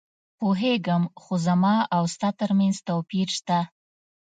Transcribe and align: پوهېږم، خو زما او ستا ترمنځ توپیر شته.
پوهېږم، 0.39 1.03
خو 1.21 1.33
زما 1.47 1.75
او 1.95 2.03
ستا 2.13 2.29
ترمنځ 2.39 2.75
توپیر 2.89 3.27
شته. 3.37 3.59